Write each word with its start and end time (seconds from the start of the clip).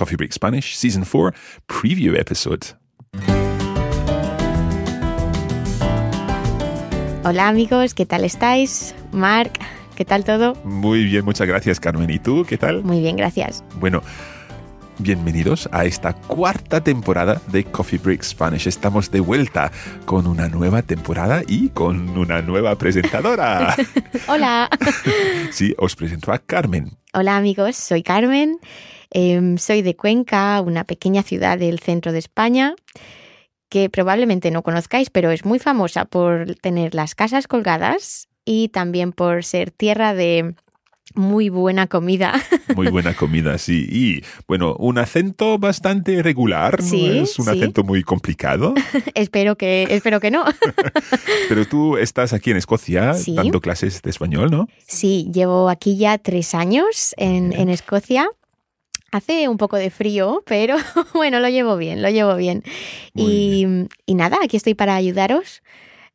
Coffee 0.00 0.16
Break 0.16 0.32
Spanish 0.32 0.76
Season 0.76 1.04
4 1.04 1.34
preview 1.66 2.16
episode. 2.16 2.74
Hola 7.22 7.48
amigos, 7.48 7.92
¿qué 7.92 8.06
tal 8.06 8.24
estáis? 8.24 8.94
Mark, 9.12 9.52
¿qué 9.94 10.06
tal 10.06 10.24
todo? 10.24 10.54
Muy 10.64 11.04
bien, 11.04 11.22
muchas 11.26 11.46
gracias 11.46 11.78
Carmen. 11.78 12.08
¿Y 12.08 12.18
tú 12.18 12.46
qué 12.48 12.56
tal? 12.56 12.82
Muy 12.82 13.00
bien, 13.00 13.16
gracias. 13.16 13.62
Bueno, 13.78 14.02
bienvenidos 15.02 15.68
a 15.72 15.84
esta 15.84 16.12
cuarta 16.12 16.82
temporada 16.82 17.40
de 17.50 17.64
Coffee 17.64 17.98
Break 17.98 18.22
Spanish. 18.22 18.66
Estamos 18.66 19.10
de 19.10 19.20
vuelta 19.20 19.72
con 20.04 20.26
una 20.26 20.48
nueva 20.48 20.82
temporada 20.82 21.42
y 21.46 21.70
con 21.70 22.10
una 22.18 22.42
nueva 22.42 22.76
presentadora. 22.76 23.74
Hola. 24.28 24.68
sí, 25.50 25.74
os 25.78 25.96
presento 25.96 26.32
a 26.32 26.38
Carmen. 26.38 26.90
Hola 27.14 27.36
amigos, 27.36 27.76
soy 27.76 28.02
Carmen. 28.02 28.58
Em, 29.10 29.56
soy 29.56 29.82
de 29.82 29.96
Cuenca, 29.96 30.60
una 30.60 30.84
pequeña 30.84 31.22
ciudad 31.22 31.58
del 31.58 31.78
centro 31.80 32.12
de 32.12 32.18
España 32.18 32.74
que 33.70 33.88
probablemente 33.88 34.50
no 34.50 34.62
conozcáis, 34.62 35.10
pero 35.10 35.30
es 35.30 35.44
muy 35.44 35.58
famosa 35.58 36.04
por 36.04 36.56
tener 36.56 36.94
las 36.94 37.14
casas 37.14 37.46
colgadas 37.46 38.28
y 38.44 38.68
también 38.68 39.12
por 39.12 39.44
ser 39.44 39.70
tierra 39.70 40.12
de 40.12 40.54
muy 41.14 41.48
buena 41.48 41.86
comida. 41.86 42.40
Muy 42.76 42.88
buena 42.88 43.14
comida, 43.14 43.58
sí. 43.58 43.86
Y 43.90 44.22
bueno, 44.46 44.76
un 44.78 44.98
acento 44.98 45.58
bastante 45.58 46.22
regular, 46.22 46.80
¿no? 46.80 46.94
es 46.94 47.38
un 47.38 47.48
acento 47.48 47.82
muy 47.82 48.04
complicado. 48.04 48.74
espero, 49.14 49.56
que, 49.56 49.88
espero 49.90 50.20
que 50.20 50.30
no. 50.30 50.44
Pero 51.48 51.66
tú 51.66 51.96
estás 51.96 52.32
aquí 52.32 52.52
en 52.52 52.56
Escocia 52.56 53.14
dando 53.34 53.60
clases 53.60 54.02
de 54.02 54.10
español, 54.10 54.50
¿no? 54.50 54.68
Sí, 54.86 55.28
llevo 55.32 55.68
aquí 55.68 55.96
ya 55.96 56.18
tres 56.18 56.54
años 56.54 57.12
en, 57.16 57.52
en 57.52 57.68
Escocia. 57.68 58.28
Hace 59.10 59.48
un 59.48 59.56
poco 59.56 59.76
de 59.76 59.90
frío, 59.90 60.44
pero 60.46 60.76
bueno, 61.14 61.40
lo 61.40 61.48
llevo 61.48 61.76
bien, 61.76 62.00
lo 62.02 62.10
llevo 62.10 62.36
bien. 62.36 62.62
Y, 63.16 63.66
y, 64.06 64.14
nada, 64.14 64.38
aquí 64.44 64.56
estoy 64.56 64.74
para 64.74 64.94
ayudaros 64.94 65.62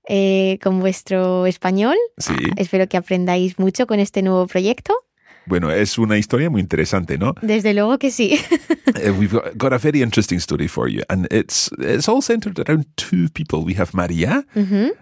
eh, 0.08 0.60
con 0.62 0.80
vuestro 0.80 1.46
español. 1.46 1.96
Sí. 2.18 2.34
Espero 2.58 2.88
que 2.88 2.98
aprendáis 2.98 3.60
mucho 3.60 3.88
con 3.88 4.00
este 4.00 4.22
nuevo 4.22 4.48
proyecto. 4.48 4.94
Bueno, 5.48 5.72
es 5.72 5.98
una 5.98 6.18
historia 6.18 6.50
muy 6.50 6.62
interesante, 6.62 7.18
¿no? 7.18 7.36
Desde 7.42 7.74
luego 7.74 8.00
que 8.00 8.10
sí. 8.10 8.40
uh, 8.88 9.12
we've 9.20 9.40
got 9.56 9.74
a 9.74 9.78
very 9.78 10.02
interesting 10.02 10.38
story 10.40 10.68
for 10.68 10.90
you, 10.90 11.04
and 11.08 11.28
it's 11.32 11.70
it's 11.80 12.10
all 12.10 12.22
centered 12.22 12.60
around 12.60 12.86
two 12.96 13.30
people. 13.34 13.60
We 13.64 13.76
have 13.76 13.92
María. 13.94 14.46
Uh 14.56 14.62
-huh. 14.62 14.94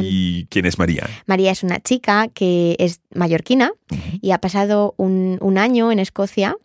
¿Y 0.00 0.46
quién 0.50 0.66
es 0.66 0.78
María? 0.78 1.08
María 1.26 1.52
es 1.52 1.62
una 1.62 1.78
chica 1.80 2.28
que 2.34 2.74
es 2.78 3.00
mallorquina 3.14 3.70
uh 3.90 3.94
-huh. 3.94 4.18
y 4.20 4.32
ha 4.32 4.38
pasado 4.38 4.94
un, 4.96 5.38
un 5.40 5.56
año 5.56 5.92
en 5.92 5.98
Escocia 6.00 6.56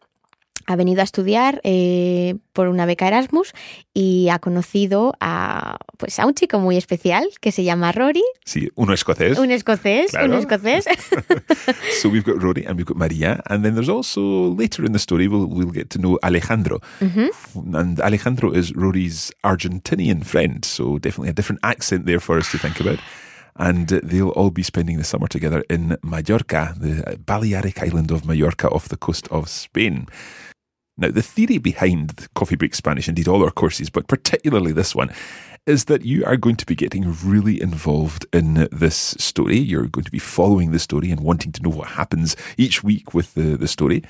ha 0.65 0.75
venido 0.75 1.01
a 1.01 1.03
estudiar 1.03 1.61
eh, 1.63 2.35
por 2.53 2.67
una 2.67 2.85
beca 2.85 3.07
Erasmus 3.07 3.53
y 3.93 4.29
ha 4.29 4.39
conocido 4.39 5.13
a, 5.19 5.77
pues, 5.97 6.19
a 6.19 6.25
un 6.25 6.33
chico 6.33 6.59
muy 6.59 6.77
especial 6.77 7.27
que 7.41 7.51
se 7.51 7.63
llama 7.63 7.91
Rory. 7.91 8.23
Sí, 8.45 8.69
uno 8.75 8.93
escocés. 8.93 9.37
Un 9.37 9.51
escocés, 9.51 10.11
claro. 10.11 10.27
un 10.27 10.33
escocés. 10.33 10.85
so 12.01 12.09
we've 12.09 12.23
got 12.23 12.41
Rory 12.41 12.65
and 12.65 12.77
we've 12.77 12.87
got 12.87 12.97
Maria, 12.97 13.41
and 13.49 13.63
then 13.63 13.75
there's 13.75 13.89
also 13.89 14.53
later 14.55 14.85
in 14.85 14.93
the 14.93 14.99
story 14.99 15.27
we'll, 15.27 15.47
we'll 15.47 15.71
get 15.71 15.89
to 15.89 15.99
know 15.99 16.17
Alejandro. 16.23 16.79
Mm 16.99 17.09
-hmm. 17.09 17.75
And 17.75 17.99
Alejandro 17.99 18.51
is 18.53 18.71
Rory's 18.75 19.31
Argentinian 19.41 20.23
friend, 20.23 20.65
so 20.65 20.99
definitely 20.99 21.29
a 21.29 21.33
different 21.33 21.61
accent 21.63 22.05
there 22.05 22.19
for 22.19 22.37
us 22.37 22.49
to 22.51 22.57
think 22.57 22.79
about 22.79 22.99
and 23.55 23.87
they'll 23.87 24.29
all 24.29 24.49
be 24.49 24.63
spending 24.63 24.97
the 24.97 25.03
summer 25.03 25.27
together 25.27 25.63
in 25.69 25.97
Mallorca, 26.01 26.73
the 26.77 27.17
Balearic 27.25 27.81
island 27.81 28.11
of 28.11 28.25
Mallorca 28.25 28.69
off 28.69 28.89
the 28.89 28.97
coast 28.97 29.27
of 29.29 29.49
Spain. 29.49 30.07
Now, 30.95 31.09
the 31.09 31.23
theory 31.23 31.57
behind 31.57 32.27
Coffee 32.35 32.55
Break 32.55 32.75
Spanish, 32.75 33.09
indeed 33.09 33.27
all 33.27 33.43
our 33.43 33.51
courses, 33.51 33.89
but 33.89 34.07
particularly 34.07 34.71
this 34.71 34.93
one, 34.93 35.11
is 35.65 35.85
that 35.85 36.05
you 36.05 36.23
are 36.25 36.37
going 36.37 36.57
to 36.57 36.65
be 36.65 36.75
getting 36.75 37.15
really 37.23 37.59
involved 37.59 38.27
in 38.31 38.67
this 38.71 39.15
story. 39.17 39.57
You're 39.57 39.87
going 39.87 40.05
to 40.05 40.11
be 40.11 40.19
following 40.19 40.71
the 40.71 40.79
story 40.79 41.09
and 41.09 41.21
wanting 41.21 41.51
to 41.53 41.63
know 41.63 41.69
what 41.69 41.89
happens 41.89 42.35
each 42.57 42.83
week 42.83 43.13
with 43.13 43.33
the, 43.33 43.57
the 43.57 43.67
story. 43.67 44.03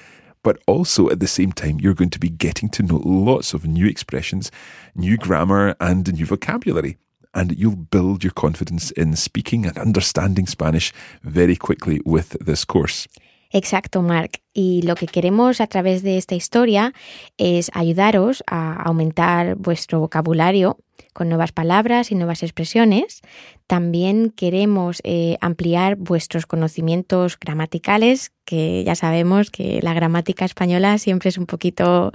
But 0.43 0.61
also 0.67 1.09
at 1.09 1.22
the 1.22 1.27
same 1.27 1.53
time, 1.53 1.79
you're 1.79 1.93
going 1.93 2.09
to 2.09 2.19
be 2.19 2.29
getting 2.29 2.67
to 2.69 2.83
know 2.83 3.01
lots 3.05 3.53
of 3.53 3.66
new 3.66 3.85
expressions, 3.85 4.51
new 4.93 5.16
grammar, 5.16 5.75
and 5.79 6.11
new 6.11 6.25
vocabulary. 6.25 6.97
And 7.33 7.57
you'll 7.57 7.77
build 7.77 8.23
your 8.23 8.33
confidence 8.33 8.91
in 8.91 9.16
speaking 9.16 9.66
and 9.66 9.77
understanding 9.77 10.47
Spanish 10.47 10.93
very 11.23 11.55
quickly 11.55 12.01
with 12.05 12.31
this 12.41 12.66
course. 12.66 13.07
Exacto, 13.53 14.02
Mark. 14.02 14.41
Y 14.52 14.81
lo 14.81 14.96
que 14.96 15.06
queremos 15.06 15.62
a 15.62 15.68
través 15.68 16.02
de 16.02 16.18
esta 16.18 16.34
historia 16.34 16.91
es 17.38 17.69
ayudaros 17.75 18.44
a 18.47 18.81
aumentar 18.81 19.56
vuestro 19.56 20.00
vocabulario 20.00 20.80
con 21.14 21.30
nuevas 21.30 21.52
palabras 21.52 22.12
y 22.12 22.16
nuevas 22.16 22.41
expresiones. 22.41 23.22
También 23.68 24.31
queremos 24.31 25.02
eh, 25.03 25.38
ampliar 25.40 25.97
vuestros 25.97 26.47
conocimientos 26.47 27.38
gramaticales, 27.40 28.31
que 28.44 28.84
ya 28.84 28.96
sabemos 28.96 29.52
que 29.52 29.80
la 29.84 29.94
gramática 29.94 30.46
española 30.46 30.97
siempre 30.97 31.30
es 31.30 31.38
un 31.38 31.46
poquito 31.46 32.12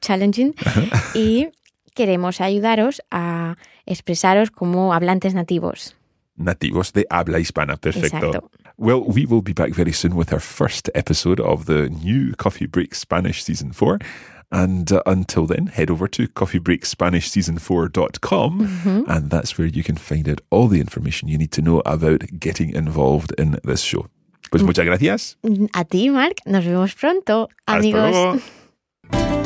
challenging. 0.00 0.54
y 1.14 1.48
queremos 1.94 2.40
ayudaros 2.40 3.02
a 3.10 3.56
expresaros 3.86 4.52
como 4.52 4.94
hablantes 4.94 5.34
nativos. 5.34 5.96
Nativos 6.38 6.92
de 6.92 7.06
habla 7.10 7.38
hispana, 7.38 7.76
perfecto. 7.76 8.30
Exacto. 8.30 8.50
Well, 8.78 9.04
we 9.04 9.24
will 9.24 9.40
be 9.42 9.54
back 9.54 9.72
very 9.72 9.92
soon 9.92 10.16
with 10.16 10.32
our 10.32 10.40
first 10.40 10.90
episode 10.94 11.40
of 11.40 11.66
the 11.66 11.88
new 11.88 12.34
Coffee 12.34 12.66
Break 12.66 12.94
Spanish 12.94 13.42
Season 13.42 13.72
4. 13.72 13.98
And 14.52 14.92
uh, 14.92 15.02
until 15.06 15.46
then, 15.46 15.68
head 15.68 15.90
over 15.90 16.06
to 16.08 16.28
coffeebreakspanishseason4.com 16.28 18.60
mm-hmm. 18.60 19.10
and 19.10 19.30
that's 19.30 19.58
where 19.58 19.66
you 19.66 19.82
can 19.82 19.96
find 19.96 20.28
out 20.28 20.40
all 20.50 20.68
the 20.68 20.78
information 20.78 21.26
you 21.28 21.36
need 21.36 21.50
to 21.52 21.62
know 21.62 21.82
about 21.84 22.22
getting 22.38 22.72
involved 22.72 23.32
in 23.38 23.58
this 23.64 23.80
show. 23.80 24.06
Pues 24.50 24.62
muchas 24.62 24.84
gracias. 24.84 25.36
A 25.74 25.84
ti, 25.84 26.10
Mark. 26.10 26.36
Nos 26.46 26.64
vemos 26.64 26.94
pronto, 26.94 27.48
amigos. 27.66 28.14
Hasta 28.14 28.40
luego. 29.10 29.42